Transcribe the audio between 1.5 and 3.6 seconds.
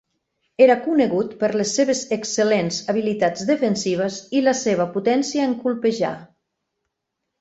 les seves excel·lents habilitats